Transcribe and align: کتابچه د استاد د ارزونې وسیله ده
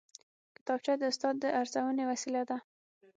کتابچه 0.55 0.93
د 0.97 1.03
استاد 1.11 1.35
د 1.39 1.45
ارزونې 1.59 2.03
وسیله 2.11 2.41
ده 2.49 2.57